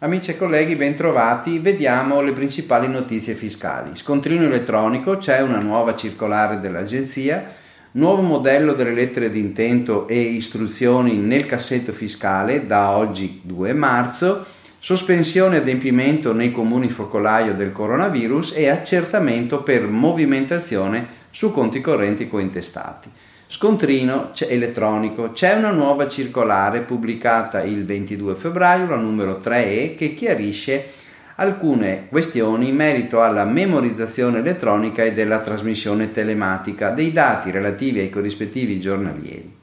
[0.00, 1.58] Amici e colleghi, bentrovati.
[1.58, 3.96] Vediamo le principali notizie fiscali.
[3.96, 7.54] Scontrino elettronico, c'è una nuova circolare dell'agenzia,
[7.92, 14.44] nuovo modello delle lettere d'intento e istruzioni nel cassetto fiscale da oggi 2 marzo,
[14.78, 23.10] sospensione adempimento nei comuni focolaio del coronavirus e accertamento per movimentazione su conti correnti cointestati.
[23.48, 25.30] Scontrino elettronico.
[25.30, 30.84] C'è una nuova circolare pubblicata il 22 febbraio, la numero 3E, che chiarisce
[31.36, 38.10] alcune questioni in merito alla memorizzazione elettronica e della trasmissione telematica dei dati relativi ai
[38.10, 39.54] corrispettivi giornalieri.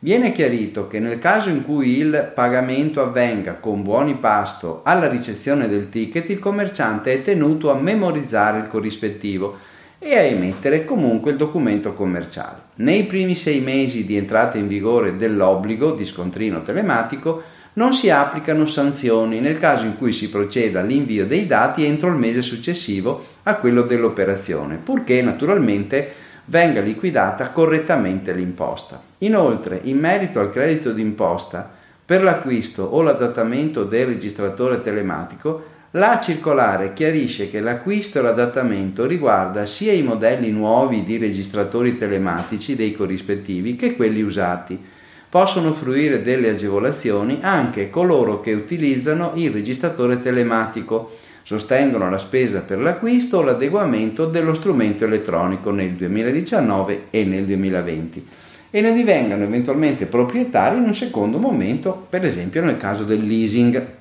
[0.00, 5.66] Viene chiarito che nel caso in cui il pagamento avvenga con buoni pasto alla ricezione
[5.66, 9.56] del ticket, il commerciante è tenuto a memorizzare il corrispettivo
[10.02, 12.62] e a emettere comunque il documento commerciale.
[12.76, 17.42] Nei primi sei mesi di entrata in vigore dell'obbligo di scontrino telematico
[17.74, 22.16] non si applicano sanzioni nel caso in cui si proceda all'invio dei dati entro il
[22.16, 26.12] mese successivo a quello dell'operazione, purché naturalmente
[26.46, 29.00] venga liquidata correttamente l'imposta.
[29.18, 35.62] Inoltre, in merito al credito d'imposta, per l'acquisto o l'adattamento del registratore telematico,
[35.94, 42.76] la circolare chiarisce che l'acquisto e l'adattamento riguarda sia i modelli nuovi di registratori telematici
[42.76, 44.80] dei corrispettivi che quelli usati.
[45.28, 52.78] Possono fruire delle agevolazioni anche coloro che utilizzano il registratore telematico, sostengono la spesa per
[52.78, 58.26] l'acquisto o l'adeguamento dello strumento elettronico nel 2019 e nel 2020
[58.70, 63.98] e ne divengano eventualmente proprietari in un secondo momento, per esempio nel caso del leasing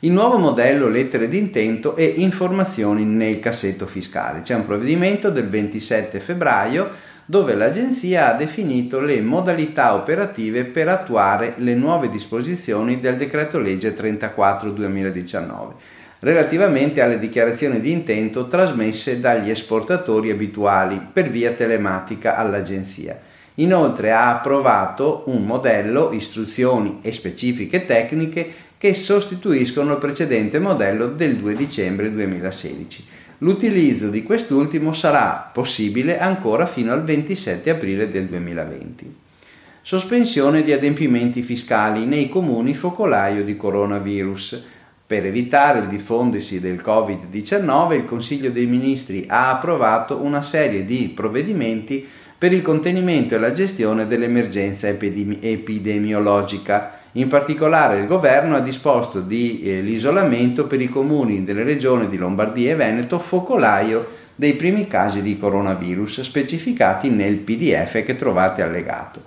[0.00, 4.42] il nuovo modello lettere d'intento e informazioni nel cassetto fiscale.
[4.42, 6.90] C'è un provvedimento del 27 febbraio
[7.24, 13.96] dove l'Agenzia ha definito le modalità operative per attuare le nuove disposizioni del decreto legge
[13.96, 15.72] 34-2019
[16.18, 23.20] relativamente alle dichiarazioni di intento trasmesse dagli esportatori abituali per via telematica all'Agenzia.
[23.58, 31.36] Inoltre ha approvato un modello, istruzioni e specifiche tecniche che sostituiscono il precedente modello del
[31.36, 33.04] 2 dicembre 2016.
[33.38, 39.14] L'utilizzo di quest'ultimo sarà possibile ancora fino al 27 aprile del 2020.
[39.82, 44.64] Sospensione di adempimenti fiscali nei comuni focolaio di coronavirus.
[45.06, 51.12] Per evitare il diffondersi del Covid-19, il Consiglio dei Ministri ha approvato una serie di
[51.14, 52.04] provvedimenti
[52.36, 59.20] per il contenimento e la gestione dell'emergenza epidemi- epidemiologica in particolare il governo ha disposto
[59.20, 64.86] di, eh, l'isolamento per i comuni delle regioni di Lombardia e Veneto focolaio dei primi
[64.86, 69.22] casi di coronavirus specificati nel PDF che trovate allegato,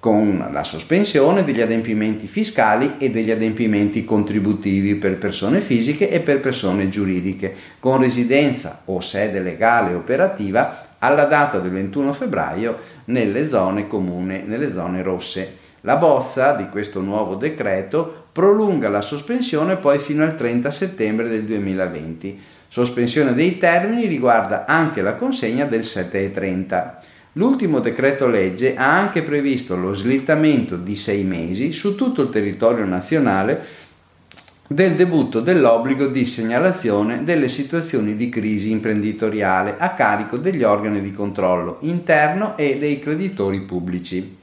[0.00, 6.40] con la sospensione degli adempimenti fiscali e degli adempimenti contributivi per persone fisiche e per
[6.40, 13.86] persone giuridiche, con residenza o sede legale operativa alla data del 21 febbraio nelle zone
[13.86, 15.64] comune, nelle zone rosse.
[15.82, 21.44] La bozza di questo nuovo decreto prolunga la sospensione poi fino al 30 settembre del
[21.44, 22.42] 2020.
[22.68, 27.14] Sospensione dei termini riguarda anche la consegna del 7,30.
[27.34, 32.84] L'ultimo decreto legge ha anche previsto lo slittamento di sei mesi su tutto il territorio
[32.84, 33.84] nazionale
[34.68, 41.12] del debutto dell'obbligo di segnalazione delle situazioni di crisi imprenditoriale a carico degli organi di
[41.12, 44.38] controllo interno e dei creditori pubblici.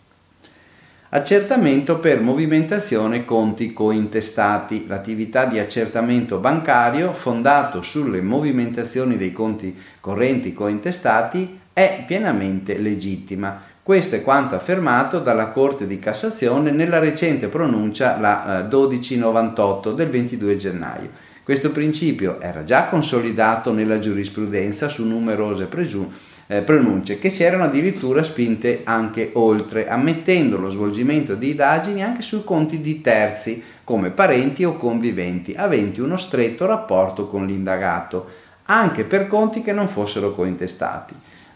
[1.10, 4.86] Accertamento per movimentazione conti cointestati.
[4.88, 13.73] L'attività di accertamento bancario fondato sulle movimentazioni dei conti correnti cointestati è pienamente legittima.
[13.84, 20.10] Questo è quanto affermato dalla Corte di Cassazione nella recente pronuncia la 1298 eh, del
[20.10, 21.10] 22 gennaio.
[21.44, 27.64] Questo principio era già consolidato nella giurisprudenza su numerose presunzioni eh, pronunce che si erano
[27.64, 34.10] addirittura spinte anche oltre, ammettendo lo svolgimento di indagini anche sui conti di terzi, come
[34.10, 38.28] parenti o conviventi, aventi uno stretto rapporto con l'indagato,
[38.66, 41.14] anche per conti che non fossero cointestati.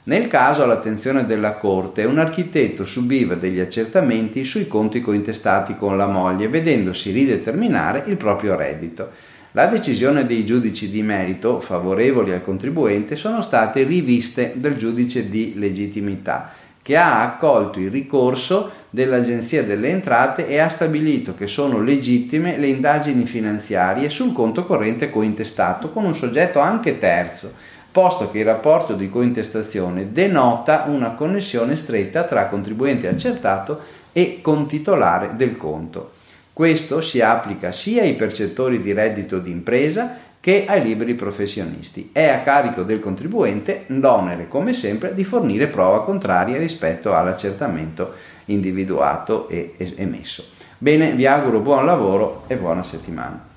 [0.07, 6.07] Nel caso all'attenzione della Corte, un architetto subiva degli accertamenti sui conti cointestati con la
[6.07, 9.11] moglie, vedendosi rideterminare il proprio reddito.
[9.51, 15.55] La decisione dei giudici di merito favorevoli al contribuente sono state riviste dal giudice di
[15.57, 16.53] legittimità
[16.87, 22.67] che ha accolto il ricorso dell'Agenzia delle Entrate e ha stabilito che sono legittime le
[22.67, 27.51] indagini finanziarie sul conto corrente cointestato con un soggetto anche terzo,
[27.97, 33.79] posto che il rapporto di cointestazione denota una connessione stretta tra contribuente accertato
[34.11, 36.11] e contitolare del conto.
[36.53, 42.11] Questo si applica sia ai percettori di reddito d'impresa che ai liberi professionisti.
[42.13, 48.13] È a carico del contribuente l'onere, come sempre, di fornire prova contraria rispetto all'accertamento
[48.45, 50.45] individuato e emesso.
[50.77, 53.56] Bene, vi auguro buon lavoro e buona settimana.